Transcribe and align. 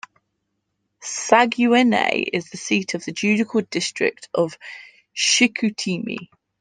Saguenay 1.03 2.21
is 2.33 2.49
the 2.49 2.57
seat 2.57 2.95
of 2.95 3.05
the 3.05 3.11
judicial 3.11 3.61
district 3.69 4.29
of 4.33 4.57
Chicoutimi. 5.15 6.29